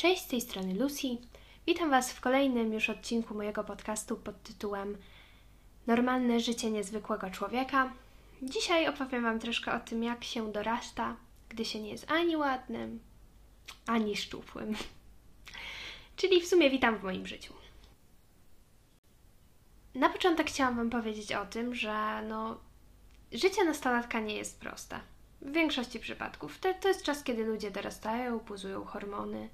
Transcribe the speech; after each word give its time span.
Cześć, 0.00 0.22
z 0.22 0.26
tej 0.26 0.40
strony 0.40 0.74
Lucy. 0.74 1.06
Witam 1.66 1.90
Was 1.90 2.12
w 2.12 2.20
kolejnym 2.20 2.72
już 2.72 2.90
odcinku 2.90 3.34
mojego 3.34 3.64
podcastu 3.64 4.16
pod 4.16 4.42
tytułem 4.42 4.98
Normalne 5.86 6.40
życie 6.40 6.70
niezwykłego 6.70 7.30
człowieka. 7.30 7.92
Dzisiaj 8.42 8.88
opowiem 8.88 9.22
Wam 9.22 9.38
troszkę 9.38 9.72
o 9.72 9.80
tym, 9.80 10.02
jak 10.02 10.24
się 10.24 10.52
dorasta, 10.52 11.16
gdy 11.48 11.64
się 11.64 11.80
nie 11.80 11.90
jest 11.90 12.10
ani 12.10 12.36
ładnym, 12.36 13.00
ani 13.86 14.16
szczupłym. 14.16 14.74
Czyli 16.16 16.40
w 16.40 16.48
sumie 16.48 16.70
witam 16.70 16.98
w 16.98 17.02
moim 17.02 17.26
życiu. 17.26 17.54
Na 19.94 20.08
początek 20.08 20.46
chciałam 20.46 20.76
Wam 20.76 20.90
powiedzieć 20.90 21.32
o 21.32 21.46
tym, 21.46 21.74
że 21.74 22.22
no, 22.28 22.58
życie 23.32 23.64
nastolatka 23.64 24.20
nie 24.20 24.34
jest 24.34 24.60
proste. 24.60 25.00
W 25.42 25.52
większości 25.52 26.00
przypadków. 26.00 26.58
To, 26.58 26.74
to 26.74 26.88
jest 26.88 27.02
czas, 27.02 27.22
kiedy 27.22 27.44
ludzie 27.44 27.70
dorastają, 27.70 28.38
buzują 28.38 28.84
hormony, 28.84 29.48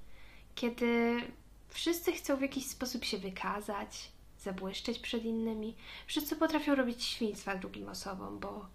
kiedy 0.57 1.21
wszyscy 1.69 2.11
chcą 2.11 2.37
w 2.37 2.41
jakiś 2.41 2.65
sposób 2.65 3.05
się 3.05 3.17
wykazać, 3.17 4.11
zabłyszczeć 4.39 4.99
przed 4.99 5.25
innymi. 5.25 5.75
Wszyscy 6.07 6.35
potrafią 6.35 6.75
robić 6.75 7.03
świństwa 7.03 7.55
drugim 7.55 7.89
osobom, 7.89 8.39
bo, 8.39 8.65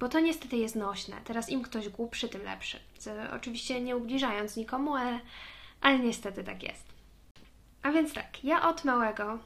bo 0.00 0.08
to 0.08 0.20
niestety 0.20 0.56
jest 0.56 0.76
nośne. 0.76 1.16
Teraz 1.24 1.48
im 1.48 1.62
ktoś 1.62 1.88
głupszy, 1.88 2.28
tym 2.28 2.42
lepszy. 2.42 2.78
Co, 2.98 3.10
oczywiście 3.32 3.80
nie 3.80 3.96
ubliżając 3.96 4.56
nikomu, 4.56 4.94
ale, 4.94 5.20
ale 5.80 5.98
niestety 5.98 6.44
tak 6.44 6.62
jest. 6.62 6.84
A 7.82 7.90
więc 7.92 8.12
tak, 8.12 8.44
ja 8.44 8.68
od 8.68 8.84
małego 8.84 9.38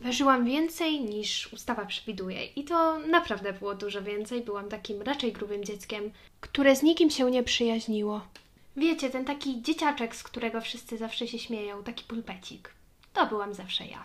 ważyłam 0.00 0.44
więcej 0.44 1.00
niż 1.00 1.52
ustawa 1.52 1.86
przewiduje 1.86 2.44
i 2.44 2.64
to 2.64 2.98
naprawdę 2.98 3.52
było 3.52 3.74
dużo 3.74 4.02
więcej. 4.02 4.40
Byłam 4.40 4.68
takim 4.68 5.02
raczej 5.02 5.32
grubym 5.32 5.64
dzieckiem, 5.64 6.10
które 6.40 6.76
z 6.76 6.82
nikim 6.82 7.10
się 7.10 7.30
nie 7.30 7.42
przyjaźniło. 7.42 8.20
Wiecie, 8.76 9.10
ten 9.10 9.24
taki 9.24 9.62
dzieciaczek, 9.62 10.16
z 10.16 10.22
którego 10.22 10.60
wszyscy 10.60 10.98
zawsze 10.98 11.28
się 11.28 11.38
śmieją, 11.38 11.84
taki 11.84 12.04
pulpecik. 12.04 12.74
To 13.12 13.26
byłam 13.26 13.54
zawsze 13.54 13.86
ja. 13.86 14.04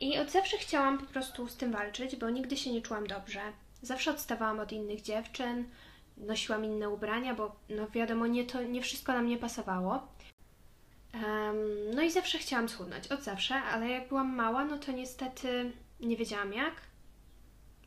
I 0.00 0.18
od 0.18 0.30
zawsze 0.30 0.58
chciałam 0.58 0.98
po 0.98 1.06
prostu 1.06 1.48
z 1.48 1.56
tym 1.56 1.72
walczyć, 1.72 2.16
bo 2.16 2.30
nigdy 2.30 2.56
się 2.56 2.72
nie 2.72 2.82
czułam 2.82 3.06
dobrze. 3.06 3.40
Zawsze 3.82 4.10
odstawałam 4.10 4.60
od 4.60 4.72
innych 4.72 5.00
dziewczyn, 5.00 5.68
nosiłam 6.16 6.64
inne 6.64 6.90
ubrania, 6.90 7.34
bo 7.34 7.56
no 7.68 7.88
wiadomo, 7.88 8.26
nie, 8.26 8.44
to, 8.44 8.62
nie 8.62 8.82
wszystko 8.82 9.12
na 9.12 9.22
mnie 9.22 9.38
pasowało. 9.38 10.08
Um, 11.14 11.56
no 11.94 12.02
i 12.02 12.10
zawsze 12.10 12.38
chciałam 12.38 12.68
schudnąć, 12.68 13.08
od 13.08 13.22
zawsze, 13.22 13.54
ale 13.54 13.88
jak 13.88 14.08
byłam 14.08 14.34
mała, 14.34 14.64
no 14.64 14.78
to 14.78 14.92
niestety 14.92 15.72
nie 16.00 16.16
wiedziałam 16.16 16.52
jak, 16.52 16.74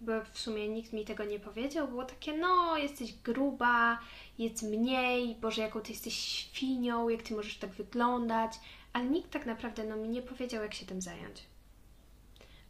bo 0.01 0.11
w 0.33 0.39
sumie 0.39 0.69
nikt 0.69 0.93
mi 0.93 1.05
tego 1.05 1.25
nie 1.25 1.39
powiedział. 1.39 1.87
Było 1.87 2.05
takie, 2.05 2.37
no, 2.37 2.77
jesteś 2.77 3.13
gruba, 3.13 3.99
jedz 4.39 4.63
mniej, 4.63 5.35
Boże, 5.35 5.61
jaką 5.61 5.81
ty 5.81 5.91
jesteś 5.91 6.13
świnią, 6.13 7.09
jak 7.09 7.21
ty 7.21 7.35
możesz 7.35 7.57
tak 7.57 7.69
wyglądać, 7.69 8.53
ale 8.93 9.05
nikt 9.05 9.31
tak 9.31 9.45
naprawdę 9.45 9.83
no, 9.83 9.95
mi 9.95 10.09
nie 10.09 10.21
powiedział, 10.21 10.63
jak 10.63 10.73
się 10.73 10.85
tym 10.85 11.01
zająć. 11.01 11.43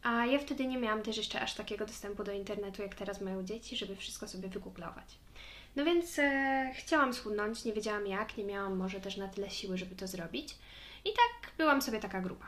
A 0.02 0.26
ja 0.26 0.38
wtedy 0.38 0.66
nie 0.66 0.78
miałam 0.78 1.02
też 1.02 1.16
jeszcze 1.16 1.40
aż 1.40 1.54
takiego 1.54 1.86
dostępu 1.86 2.24
do 2.24 2.32
internetu, 2.32 2.82
jak 2.82 2.94
teraz 2.94 3.20
mają 3.20 3.42
dzieci, 3.42 3.76
żeby 3.76 3.96
wszystko 3.96 4.28
sobie 4.28 4.48
wygooglować. 4.48 5.18
No 5.76 5.84
więc 5.84 6.18
e, 6.18 6.72
chciałam 6.74 7.14
schudnąć, 7.14 7.64
nie 7.64 7.72
wiedziałam 7.72 8.06
jak, 8.06 8.36
nie 8.36 8.44
miałam 8.44 8.76
może 8.76 9.00
też 9.00 9.16
na 9.16 9.28
tyle 9.28 9.50
siły, 9.50 9.78
żeby 9.78 9.94
to 9.94 10.06
zrobić. 10.06 10.54
I 11.04 11.08
tak 11.08 11.52
byłam 11.58 11.82
sobie 11.82 12.00
taka 12.00 12.20
grupa. 12.20 12.46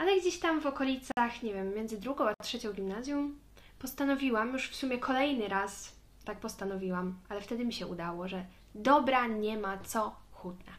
Ale 0.00 0.20
gdzieś 0.20 0.38
tam 0.38 0.60
w 0.60 0.66
okolicach, 0.66 1.42
nie 1.42 1.54
wiem, 1.54 1.74
między 1.74 2.00
drugą 2.00 2.28
a 2.28 2.34
trzecią 2.42 2.72
gimnazjum, 2.72 3.40
postanowiłam, 3.78 4.52
już 4.52 4.68
w 4.68 4.76
sumie 4.76 4.98
kolejny 4.98 5.48
raz 5.48 5.92
tak 6.24 6.40
postanowiłam, 6.40 7.18
ale 7.28 7.40
wtedy 7.40 7.64
mi 7.64 7.72
się 7.72 7.86
udało, 7.86 8.28
że 8.28 8.44
dobra, 8.74 9.26
nie 9.26 9.58
ma 9.58 9.78
co 9.78 10.16
chudnę. 10.32 10.72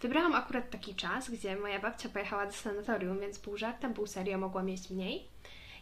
Wybrałam 0.00 0.34
akurat 0.34 0.70
taki 0.70 0.94
czas, 0.94 1.30
gdzie 1.30 1.56
moja 1.56 1.78
babcia 1.78 2.08
pojechała 2.08 2.46
do 2.46 2.52
sanatorium, 2.52 3.20
więc 3.20 3.38
pół 3.38 3.56
żartem, 3.56 3.94
pół 3.94 4.06
serio 4.06 4.38
mogłam 4.38 4.68
jeść 4.68 4.90
mniej. 4.90 5.28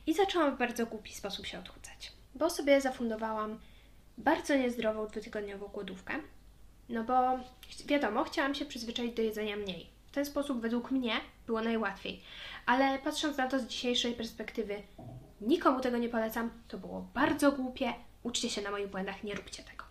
I 0.07 0.15
zaczęłam 0.15 0.57
w 0.57 0.59
bardzo 0.59 0.87
głupi 0.87 1.15
sposób 1.15 1.47
się 1.47 1.59
odchudzać, 1.59 2.13
bo 2.35 2.51
sobie 2.51 2.81
zafundowałam 2.81 3.59
bardzo 4.19 4.57
niezdrową 4.57 5.07
dwutygodniową 5.07 5.67
głodówkę, 5.67 6.15
no 6.89 7.05
bo 7.05 7.39
wiadomo, 7.87 8.25
chciałam 8.25 8.55
się 8.55 8.65
przyzwyczaić 8.65 9.15
do 9.15 9.23
jedzenia 9.23 9.57
mniej. 9.57 9.98
Ten 10.19 10.25
sposób 10.25 10.61
według 10.61 10.91
mnie 10.91 11.21
było 11.47 11.61
najłatwiej. 11.61 12.23
Ale 12.67 12.99
patrząc 12.99 13.37
na 13.37 13.49
to 13.49 13.59
z 13.59 13.67
dzisiejszej 13.67 14.15
perspektywy, 14.15 14.83
nikomu 15.41 15.81
tego 15.81 15.99
nie 15.99 16.09
polecam. 16.09 16.51
To 16.69 16.79
było 16.79 17.09
bardzo 17.15 17.53
głupie. 17.53 17.95
Uczcie 18.23 18.51
się 18.51 18.63
na 18.63 18.71
moich 18.71 18.89
błędach, 18.89 19.25
nie 19.25 19.35
róbcie 19.35 19.63
tego. 19.63 19.85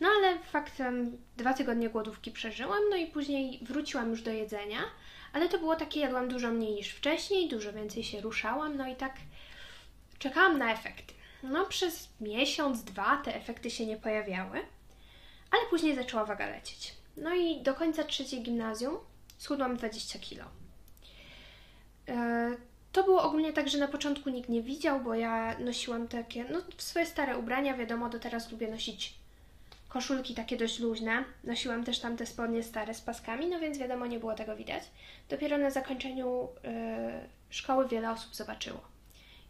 No 0.00 0.08
ale 0.08 0.38
faktem 0.38 1.18
dwa 1.36 1.54
tygodnie 1.54 1.88
głodówki 1.88 2.30
przeżyłam, 2.30 2.80
no 2.90 2.96
i 2.96 3.06
później 3.06 3.60
wróciłam 3.62 4.10
już 4.10 4.22
do 4.22 4.30
jedzenia, 4.30 4.80
ale 5.32 5.48
to 5.48 5.58
było 5.58 5.76
takie, 5.76 6.00
jadłam 6.00 6.28
dużo 6.28 6.48
mniej 6.48 6.74
niż 6.74 6.88
wcześniej, 6.88 7.48
dużo 7.48 7.72
więcej 7.72 8.04
się 8.04 8.20
ruszałam, 8.20 8.76
no 8.76 8.88
i 8.88 8.96
tak 8.96 9.16
czekałam 10.18 10.58
na 10.58 10.72
efekty. 10.72 11.14
No 11.42 11.66
przez 11.66 12.08
miesiąc, 12.20 12.84
dwa 12.84 13.16
te 13.16 13.34
efekty 13.34 13.70
się 13.70 13.86
nie 13.86 13.96
pojawiały, 13.96 14.58
ale 15.50 15.62
później 15.70 15.94
zaczęła 15.94 16.24
waga 16.24 16.46
lecieć. 16.46 17.01
No 17.16 17.34
i 17.34 17.62
do 17.62 17.74
końca 17.74 18.04
trzeciej 18.04 18.42
gimnazjum 18.42 18.98
schudłam 19.38 19.76
20 19.76 20.18
kilo. 20.18 20.44
E, 22.08 22.56
to 22.92 23.04
było 23.04 23.22
ogólnie 23.22 23.52
tak, 23.52 23.68
że 23.68 23.78
na 23.78 23.88
początku 23.88 24.30
nikt 24.30 24.48
nie 24.48 24.62
widział, 24.62 25.00
bo 25.00 25.14
ja 25.14 25.58
nosiłam 25.58 26.08
takie, 26.08 26.44
no 26.44 26.58
swoje 26.78 27.06
stare 27.06 27.38
ubrania, 27.38 27.76
wiadomo, 27.76 28.08
do 28.08 28.18
teraz 28.18 28.52
lubię 28.52 28.70
nosić 28.70 29.14
koszulki 29.92 30.34
takie 30.34 30.56
dość 30.56 30.78
luźne. 30.78 31.24
Nosiłam 31.44 31.84
też 31.84 31.98
tam 31.98 32.16
te 32.16 32.26
spodnie 32.26 32.62
stare 32.62 32.94
z 32.94 33.00
paskami, 33.00 33.46
no 33.46 33.60
więc 33.60 33.78
wiadomo, 33.78 34.06
nie 34.06 34.18
było 34.18 34.34
tego 34.34 34.56
widać. 34.56 34.82
Dopiero 35.28 35.58
na 35.58 35.70
zakończeniu 35.70 36.48
yy, 36.64 36.70
szkoły 37.50 37.88
wiele 37.88 38.10
osób 38.10 38.34
zobaczyło. 38.34 38.80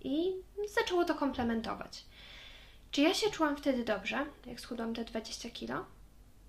I 0.01 0.33
zaczęło 0.75 1.05
to 1.05 1.15
komplementować. 1.15 2.05
Czy 2.91 3.01
ja 3.01 3.15
się 3.15 3.31
czułam 3.31 3.57
wtedy 3.57 3.85
dobrze, 3.85 4.27
jak 4.47 4.61
schudłam 4.61 4.95
te 4.95 5.05
20 5.05 5.51
kilo? 5.51 5.85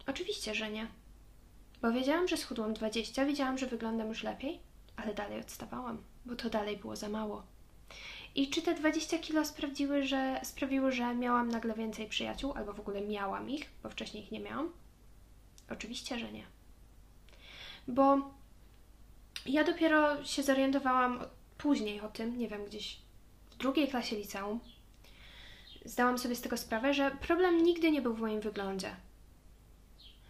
Oczywiście, 0.07 0.55
że 0.55 0.71
nie. 0.71 0.87
Bo 1.83 1.91
wiedziałam, 1.91 2.27
że 2.27 2.37
schudłam 2.37 2.73
20, 2.73 3.25
wiedziałam, 3.25 3.57
że 3.57 3.67
wyglądam 3.67 4.07
już 4.07 4.23
lepiej, 4.23 4.59
ale 4.95 5.13
dalej 5.13 5.39
odstawałam, 5.39 6.03
bo 6.25 6.35
to 6.35 6.49
dalej 6.49 6.77
było 6.77 6.95
za 6.95 7.09
mało. 7.09 7.43
I 8.35 8.49
czy 8.49 8.61
te 8.61 8.73
20 8.73 9.17
kilo 9.17 9.45
sprawiły, 9.45 10.03
że, 10.03 10.39
sprawiły, 10.43 10.91
że 10.91 11.15
miałam 11.15 11.49
nagle 11.49 11.73
więcej 11.73 12.09
przyjaciół, 12.09 12.53
albo 12.55 12.73
w 12.73 12.79
ogóle 12.79 13.01
miałam 13.01 13.49
ich, 13.49 13.69
bo 13.83 13.89
wcześniej 13.89 14.23
ich 14.23 14.31
nie 14.31 14.39
miałam? 14.39 14.71
Oczywiście, 15.69 16.19
że 16.19 16.31
nie. 16.31 16.43
Bo 17.87 18.31
ja 19.45 19.63
dopiero 19.63 20.25
się 20.25 20.43
zorientowałam 20.43 21.19
później 21.57 22.01
o 22.01 22.07
tym, 22.07 22.37
nie 22.37 22.47
wiem, 22.47 22.65
gdzieś 22.65 22.99
w 23.51 23.55
drugiej 23.55 23.87
klasie 23.87 24.15
liceum. 24.15 24.59
Zdałam 25.85 26.17
sobie 26.17 26.35
z 26.35 26.41
tego 26.41 26.57
sprawę, 26.57 26.93
że 26.93 27.11
problem 27.11 27.63
nigdy 27.63 27.91
nie 27.91 28.01
był 28.01 28.13
w 28.13 28.21
moim 28.21 28.41
wyglądzie. 28.41 28.95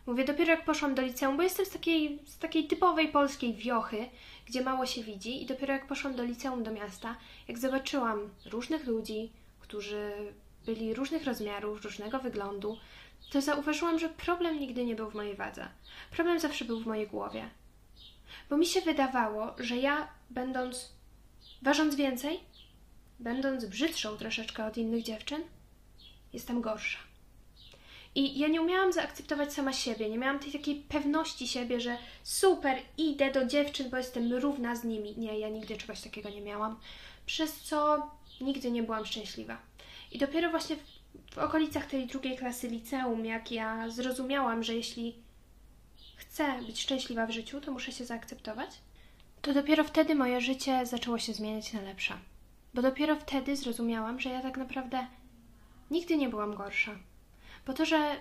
Mówię, 0.05 0.25
dopiero 0.25 0.51
jak 0.51 0.65
poszłam 0.65 0.95
do 0.95 1.01
liceum, 1.01 1.37
bo 1.37 1.43
jestem 1.43 1.65
z 1.65 1.69
takiej, 1.69 2.19
z 2.25 2.37
takiej 2.37 2.67
typowej 2.67 3.07
polskiej 3.07 3.53
wiochy, 3.53 4.09
gdzie 4.45 4.61
mało 4.61 4.85
się 4.85 5.03
widzi, 5.03 5.43
i 5.43 5.45
dopiero 5.45 5.73
jak 5.73 5.87
poszłam 5.87 6.15
do 6.15 6.23
liceum, 6.23 6.63
do 6.63 6.71
miasta, 6.71 7.15
jak 7.47 7.57
zobaczyłam 7.57 8.29
różnych 8.45 8.87
ludzi, 8.87 9.31
którzy 9.59 10.11
byli 10.65 10.93
różnych 10.93 11.25
rozmiarów, 11.25 11.83
różnego 11.83 12.19
wyglądu, 12.19 12.77
to 13.31 13.41
zauważyłam, 13.41 13.99
że 13.99 14.09
problem 14.09 14.59
nigdy 14.59 14.85
nie 14.85 14.95
był 14.95 15.09
w 15.09 15.15
mojej 15.15 15.35
wadze. 15.35 15.67
Problem 16.11 16.39
zawsze 16.39 16.65
był 16.65 16.79
w 16.79 16.87
mojej 16.87 17.07
głowie. 17.07 17.49
Bo 18.49 18.57
mi 18.57 18.65
się 18.65 18.81
wydawało, 18.81 19.55
że 19.57 19.77
ja, 19.77 20.07
będąc, 20.29 20.93
ważąc 21.61 21.95
więcej, 21.95 22.39
będąc 23.19 23.65
brzydszą 23.65 24.17
troszeczkę 24.17 24.65
od 24.65 24.77
innych 24.77 25.03
dziewczyn, 25.03 25.41
jestem 26.33 26.61
gorsza. 26.61 27.12
I 28.16 28.40
ja 28.40 28.47
nie 28.47 28.62
umiałam 28.62 28.94
zaakceptować 28.94 29.53
sama 29.53 29.74
siebie, 29.74 30.09
nie 30.09 30.18
miałam 30.18 30.40
tej 30.40 30.51
takiej 30.51 30.75
pewności 30.75 31.48
siebie, 31.48 31.81
że 31.81 31.98
super, 32.24 32.77
idę 32.98 33.31
do 33.31 33.45
dziewczyn, 33.45 33.89
bo 33.89 33.98
jestem 33.98 34.33
równa 34.33 34.75
z 34.75 34.83
nimi. 34.83 35.18
Nie, 35.18 35.39
ja 35.39 35.50
nigdy 35.50 35.77
czegoś 35.77 36.01
takiego 36.01 36.30
nie 36.30 36.42
miałam, 36.42 36.80
przez 37.25 37.62
co 37.62 38.07
nigdy 38.42 38.71
nie 38.71 38.83
byłam 38.83 39.06
szczęśliwa. 39.06 39.57
I 40.12 40.18
dopiero 40.18 40.50
właśnie 40.50 40.75
w, 40.75 41.36
w 41.36 41.38
okolicach 41.38 41.86
tej 41.86 42.07
drugiej 42.07 42.38
klasy 42.38 42.68
liceum, 42.68 43.25
jak 43.25 43.51
ja 43.51 43.89
zrozumiałam, 43.89 44.63
że 44.63 44.75
jeśli 44.75 45.16
chcę 46.16 46.62
być 46.62 46.81
szczęśliwa 46.81 47.25
w 47.25 47.31
życiu, 47.31 47.62
to 47.62 47.71
muszę 47.71 47.92
się 47.92 48.06
zaakceptować, 48.06 48.69
to 49.42 49.54
dopiero 49.54 49.83
wtedy 49.83 50.16
moje 50.16 50.42
życie 50.42 50.86
zaczęło 50.86 51.19
się 51.19 51.33
zmieniać 51.33 51.74
na 51.74 51.81
lepsze. 51.81 52.13
Bo 52.74 52.81
dopiero 52.81 53.16
wtedy 53.16 53.56
zrozumiałam, 53.56 54.19
że 54.19 54.30
ja 54.30 54.42
tak 54.42 54.57
naprawdę 54.57 55.07
nigdy 55.92 56.18
nie 56.18 56.30
byłam 56.30 56.56
gorsza. 56.56 56.95
Bo 57.65 57.74
to, 57.74 57.86
że, 57.86 58.15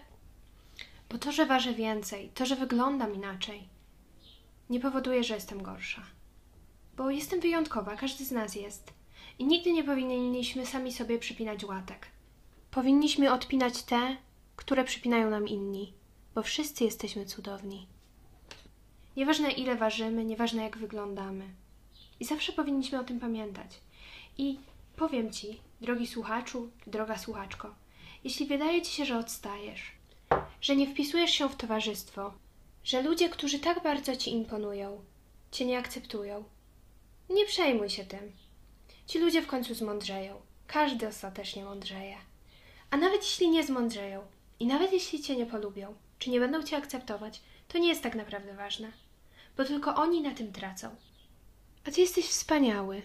bo 1.11 1.19
to, 1.19 1.33
że 1.33 1.47
ważę 1.47 1.75
więcej, 1.75 2.31
to, 2.35 2.47
że 2.47 2.57
wyglądam 2.57 3.15
inaczej, 3.15 3.69
nie 4.71 4.81
powoduje, 4.81 5.25
że 5.25 5.35
jestem 5.35 5.63
gorsza. 5.63 6.03
Bo 6.97 7.11
jestem 7.11 7.41
wyjątkowa, 7.41 7.97
każdy 7.97 8.25
z 8.25 8.31
nas 8.33 8.55
jest. 8.55 8.93
I 9.39 9.45
nigdy 9.45 9.73
nie 9.73 9.85
powinniśmy 9.85 10.67
sami 10.67 10.93
sobie 10.93 11.19
przypinać 11.19 11.65
łatek. 11.65 12.07
Powinniśmy 12.71 13.33
odpinać 13.33 13.83
te, 13.83 14.17
które 14.57 14.85
przypinają 14.85 15.31
nam 15.31 15.49
inni. 15.49 15.93
bo 16.35 16.43
wszyscy 16.43 16.85
jesteśmy 16.85 17.27
cudowni. 17.27 17.87
Nieważne 19.17 19.51
ile 19.51 19.77
ważymy, 19.77 20.25
nieważne 20.25 20.63
jak 20.63 20.79
wyglądamy. 20.79 21.49
I 22.21 22.25
zawsze 22.25 22.53
powinniśmy 22.53 23.01
o 23.01 23.05
tym 23.05 23.21
pamiętać. 23.21 23.81
I 24.39 24.59
powiem 24.97 25.33
Ci, 25.33 25.61
drogi 25.81 26.07
słuchaczu, 26.07 26.71
droga 26.87 27.19
słuchaczko, 27.19 27.75
jeśli 28.25 28.47
wydaje 28.47 28.83
Ci 28.83 28.93
się, 28.93 29.05
że 29.05 29.19
odstajesz, 29.19 29.93
że 30.61 30.77
nie 30.77 30.87
wpisujesz 30.87 31.31
się 31.31 31.49
w 31.49 31.57
towarzystwo, 31.57 32.35
że 32.85 33.03
ludzie, 33.03 33.29
którzy 33.29 33.59
tak 33.59 33.83
bardzo 33.83 34.17
Ci 34.17 34.31
imponują, 34.31 35.05
Cię 35.51 35.65
nie 35.65 35.79
akceptują, 35.79 36.45
nie 37.31 37.47
przejmuj 37.47 37.91
się 37.91 38.05
tym. 38.05 38.33
Ci 39.07 39.19
ludzie 39.19 39.43
w 39.43 39.47
końcu 39.47 39.75
zmądrzeją. 39.75 40.41
Każdy 40.67 41.09
ostatecznie 41.09 41.65
mądrzeje. 41.65 42.17
A 42.91 42.97
nawet 42.97 43.23
jeśli 43.23 43.51
nie 43.51 43.65
zmądrzeją 43.65 44.27
i 44.61 44.67
nawet 44.67 44.93
jeśli 44.93 45.23
Cię 45.23 45.37
nie 45.37 45.47
polubią, 45.47 45.95
czy 46.19 46.31
nie 46.31 46.41
będą 46.41 46.63
Cię 46.63 46.77
akceptować, 46.77 47.41
to 47.69 47.79
nie 47.79 47.89
jest 47.89 48.03
tak 48.03 48.15
naprawdę 48.15 48.55
ważne, 48.55 48.93
bo 49.57 49.65
tylko 49.65 49.95
oni 49.95 50.21
na 50.21 50.35
tym 50.35 50.53
tracą. 50.53 50.97
A 51.87 51.91
Ty 51.91 52.01
jesteś 52.01 52.27
wspaniały 52.27 53.03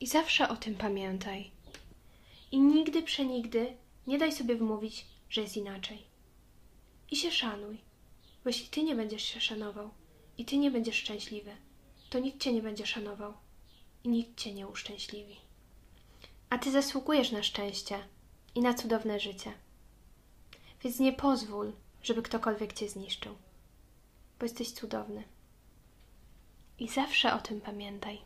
i 0.00 0.06
zawsze 0.06 0.48
o 0.48 0.56
tym 0.56 0.74
pamiętaj. 0.74 1.50
I 2.52 2.60
nigdy 2.60 3.02
przenigdy 3.02 3.76
nie 4.06 4.18
daj 4.18 4.32
sobie 4.32 4.56
wmówić, 4.56 5.06
że 5.30 5.40
jest 5.40 5.56
inaczej. 5.56 6.06
I 7.10 7.16
się 7.16 7.30
szanuj, 7.30 7.78
bo 8.44 8.50
jeśli 8.50 8.68
Ty 8.68 8.82
nie 8.82 8.94
będziesz 8.94 9.22
się 9.22 9.40
szanował 9.40 9.90
i 10.38 10.44
Ty 10.44 10.58
nie 10.58 10.70
będziesz 10.70 10.96
szczęśliwy, 10.96 11.56
to 12.10 12.18
nikt 12.18 12.40
Cię 12.40 12.52
nie 12.52 12.62
będzie 12.62 12.86
szanował 12.86 13.34
i 14.04 14.08
nikt 14.08 14.40
Cię 14.40 14.54
nie 14.54 14.68
uszczęśliwi. 14.68 15.36
A 16.50 16.58
Ty 16.58 16.72
zasługujesz 16.72 17.32
na 17.32 17.42
szczęście 17.42 18.08
i 18.54 18.60
na 18.60 18.74
cudowne 18.74 19.20
życie. 19.20 19.52
Więc 20.82 20.98
nie 20.98 21.12
pozwól, 21.12 21.72
żeby 22.02 22.22
ktokolwiek 22.22 22.72
Cię 22.72 22.88
zniszczył, 22.88 23.34
bo 24.38 24.44
jesteś 24.44 24.70
cudowny. 24.70 25.24
I 26.78 26.88
zawsze 26.88 27.34
o 27.34 27.38
tym 27.38 27.60
pamiętaj. 27.60 28.20